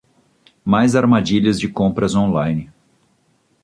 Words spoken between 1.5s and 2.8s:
de compras online